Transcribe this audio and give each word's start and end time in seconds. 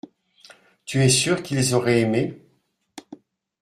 Tu 0.83 0.99
es 0.99 1.09
sûr 1.09 1.43
qu’ils 1.43 1.75
auraient 1.75 2.01
aimé. 2.01 2.41